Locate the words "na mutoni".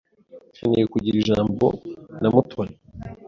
2.21-2.75